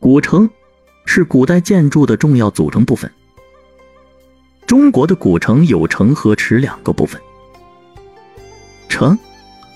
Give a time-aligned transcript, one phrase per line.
[0.00, 0.48] 古城
[1.04, 3.12] 是古代建筑的重要组成部分。
[4.66, 7.20] 中国的古城有城和池两个部分。
[8.88, 9.16] 城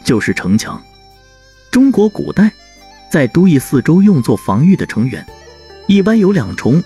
[0.02, 0.82] 就是城墙，
[1.70, 2.50] 中国古代
[3.12, 5.22] 在都邑四周用作防御的城垣，
[5.88, 6.82] 一般有两重，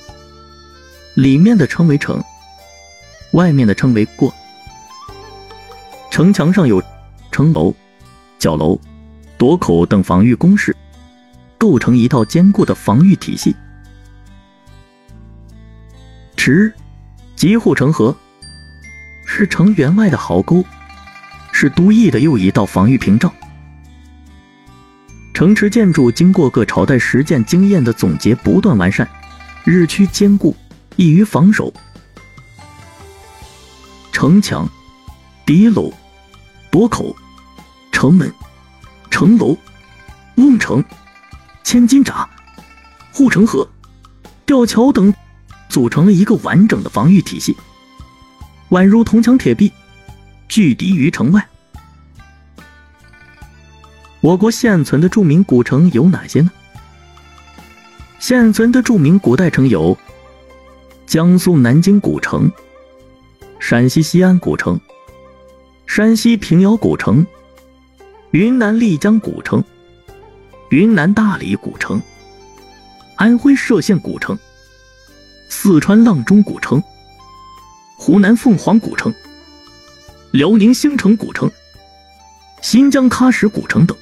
[1.14, 2.20] 里面的称为城，
[3.34, 4.34] 外面的称为过。
[6.10, 6.82] 城墙上有
[7.30, 7.72] 城楼、
[8.36, 8.76] 角楼、
[9.38, 10.74] 垛口等防御工事。
[11.58, 13.54] 构成一套坚固的防御体系。
[16.36, 16.72] 池，
[17.34, 18.16] 即护城河，
[19.26, 20.64] 是城垣外的壕沟，
[21.52, 23.30] 是都邑的又一道防御屏障。
[25.34, 29.06] 城池建筑经过各朝代实践经验的总结，不断完善，
[29.64, 30.56] 日趋坚固，
[30.96, 31.72] 易于防守。
[34.10, 34.68] 城墙、
[35.44, 35.92] 敌楼、
[36.72, 37.14] 垛口、
[37.92, 38.32] 城门、
[39.10, 39.56] 城楼、
[40.36, 40.82] 瓮城。
[41.68, 42.26] 千斤闸、
[43.12, 43.68] 护城河、
[44.46, 45.12] 吊桥等，
[45.68, 47.54] 组成了一个完整的防御体系，
[48.70, 49.70] 宛如铜墙铁壁，
[50.48, 51.46] 拒敌于城外。
[54.22, 56.50] 我国现存的著名古城有哪些呢？
[58.18, 59.94] 现存的著名古代城有：
[61.04, 62.50] 江苏南京古城、
[63.58, 64.80] 陕西西安古城、
[65.86, 67.26] 山西平遥古城、
[68.30, 69.62] 云南丽江古城。
[70.70, 72.02] 云南大理古城、
[73.16, 74.38] 安徽歙县古城、
[75.48, 76.82] 四川阆中古城、
[77.96, 79.12] 湖南凤凰古城、
[80.30, 81.50] 辽宁兴城古城、
[82.60, 83.96] 新疆喀什古城等。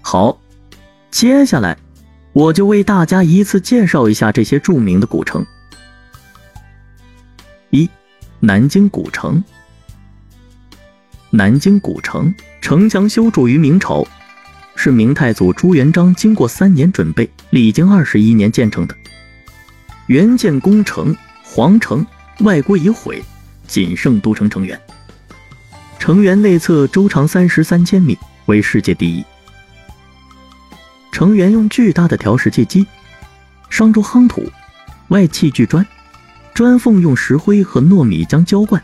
[0.00, 0.38] 好，
[1.10, 1.76] 接下来
[2.32, 5.44] 我就为大家依次介绍一下这些著名的古城。
[7.70, 7.90] 一、
[8.38, 9.42] 南京古城。
[11.34, 14.06] 南京古城城墙修筑于明朝，
[14.76, 18.94] 是明太祖朱元璋经过三年准备，历经二十一年建成的。
[20.08, 22.04] 原建宫城、皇城，
[22.40, 23.24] 外郭已毁，
[23.66, 24.78] 仅剩都城城垣。
[25.98, 29.24] 城垣内侧周长三十三千米，为世界第一。
[31.12, 32.86] 城垣用巨大的条石砌基，
[33.70, 34.52] 上周夯土，
[35.08, 35.86] 外砌巨砖，
[36.52, 38.82] 砖缝用石灰和糯米浆浇灌。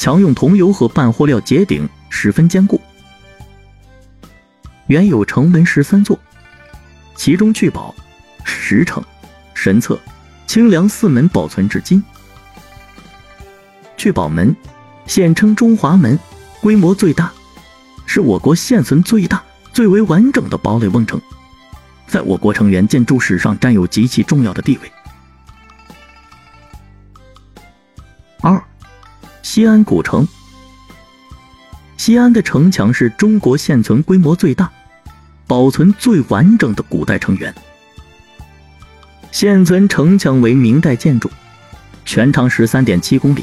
[0.00, 2.80] 墙用桐油和半货料结顶，十分坚固。
[4.86, 6.18] 原有城门十三座，
[7.14, 7.94] 其中聚宝、
[8.42, 9.04] 石城、
[9.52, 10.00] 神策、
[10.46, 12.02] 清凉四门保存至今。
[13.98, 14.56] 聚宝门
[15.04, 16.18] 现称中华门，
[16.62, 17.30] 规模最大，
[18.06, 21.20] 是我国现存最大、最为完整的堡垒瓮城，
[22.06, 24.90] 在我国城垣建筑史上占有极其重要的地位。
[28.40, 28.64] 二。
[29.52, 30.28] 西安古城，
[31.96, 34.70] 西安的城墙是中国现存规模最大、
[35.48, 37.52] 保存最完整的古代城垣。
[39.32, 41.28] 现存城墙为明代建筑，
[42.04, 43.42] 全长十三点七公里。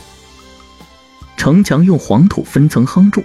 [1.36, 3.22] 城墙用黄土分层夯筑。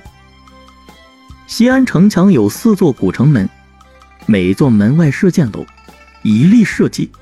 [1.47, 3.49] 西安城墙有四座古城门，
[4.27, 5.65] 每座门外设箭楼，
[6.23, 7.13] 以立设计，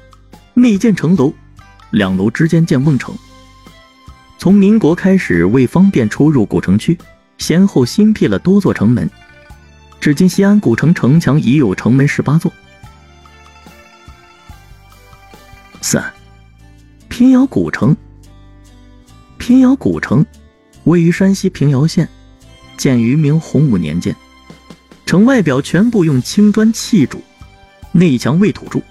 [0.54, 1.34] 内建城楼，
[1.90, 3.14] 两楼之间建瓮城。
[4.40, 6.96] 从民国开始，为方便出入古城区，
[7.36, 9.06] 先后新辟了多座城门。
[10.00, 12.50] 至今，西安古城城墙已有城门十八座。
[15.82, 16.10] 三，
[17.10, 17.94] 平遥古城。
[19.36, 20.24] 平遥古城
[20.84, 22.08] 位于山西平遥县，
[22.78, 24.16] 建于明洪武年间。
[25.04, 27.20] 城外表全部用青砖砌筑，
[27.92, 28.82] 内墙为土筑，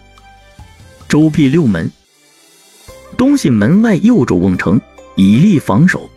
[1.08, 1.92] 周辟六门，
[3.18, 4.80] 东西门外又筑瓮城。
[5.20, 6.10] 以利防守。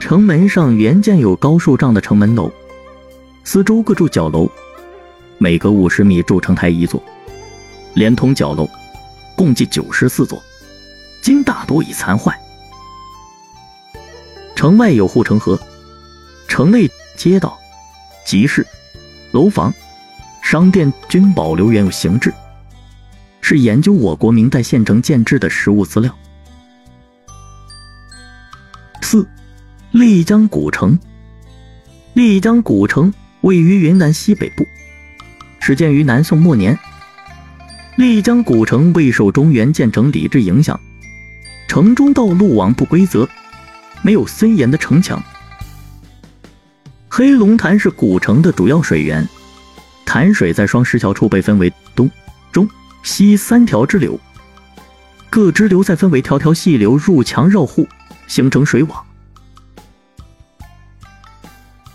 [0.00, 2.50] 城门上原建有高数丈的城门楼，
[3.44, 4.50] 四周各筑角楼，
[5.36, 7.02] 每隔五十米筑城台一座，
[7.92, 8.66] 连同角楼，
[9.36, 10.42] 共计九十四座，
[11.20, 12.34] 今大多已残坏。
[14.56, 15.60] 城外有护城河，
[16.48, 17.58] 城内街道、
[18.24, 18.66] 集市、
[19.32, 19.70] 楼房、
[20.42, 22.32] 商店均保留原有形制，
[23.42, 26.10] 是研究我国明代县城建制的实物资料。
[29.12, 29.28] 四，
[29.90, 30.98] 丽江古城。
[32.14, 33.12] 丽江古城
[33.42, 34.64] 位于云南西北部，
[35.60, 36.78] 始建于南宋末年。
[37.96, 40.80] 丽江古城未受中原建成礼制影响，
[41.68, 43.28] 城中道路网不规则，
[44.00, 45.22] 没有森严的城墙。
[47.10, 49.28] 黑龙潭是古城的主要水源，
[50.06, 52.10] 潭水在双石桥处被分为东、
[52.50, 52.66] 中、
[53.02, 54.18] 西三条支流，
[55.28, 57.86] 各支流再分为条条细流入墙绕户。
[58.26, 59.04] 形成水网。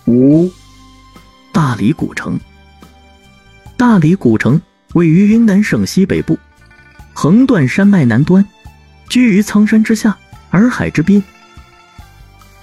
[0.05, 0.49] 五，
[1.51, 2.39] 大理古城。
[3.75, 4.59] 大理古城
[4.93, 6.37] 位于云南省西北部，
[7.13, 8.45] 横断山脉南端，
[9.09, 10.17] 居于苍山之下，
[10.51, 11.21] 洱海之滨。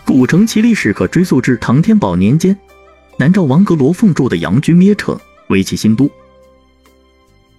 [0.04, 2.56] 古城其历史可追溯至唐天宝年间，
[3.18, 5.18] 南诏王阁罗凤筑的阳居灭城
[5.48, 6.10] 为其新都。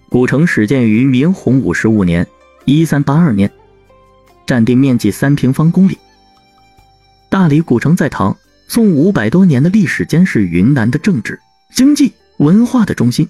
[0.08, 2.26] 古城始建于明洪武十五年
[2.64, 3.50] （一三八二年），
[4.46, 5.98] 占地面积三平方公里。
[7.28, 8.36] 大理古城在唐
[8.68, 11.38] 宋五百多年的历史间是云南的政治、
[11.74, 13.28] 经济、文化的中心。